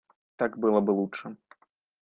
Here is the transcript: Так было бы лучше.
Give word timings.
Так 0.39 0.57
было 0.57 0.81
бы 0.81 0.91
лучше. 1.01 1.35